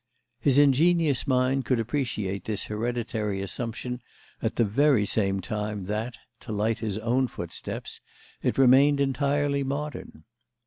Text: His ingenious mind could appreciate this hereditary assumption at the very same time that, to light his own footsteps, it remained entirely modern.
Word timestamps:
His 0.39 0.57
ingenious 0.57 1.27
mind 1.27 1.65
could 1.65 1.79
appreciate 1.79 2.45
this 2.45 2.63
hereditary 2.63 3.39
assumption 3.39 4.01
at 4.41 4.55
the 4.55 4.65
very 4.65 5.05
same 5.05 5.41
time 5.41 5.83
that, 5.83 6.17
to 6.39 6.51
light 6.51 6.79
his 6.79 6.97
own 6.97 7.27
footsteps, 7.27 7.99
it 8.41 8.57
remained 8.57 8.99
entirely 8.99 9.61
modern. 9.63 10.23